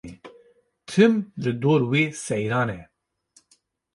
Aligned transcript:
Tim 0.89 1.13
li 1.43 1.51
dor 1.61 1.81
wê 1.91 2.03
seyran 2.25 2.69
e. 2.79 2.81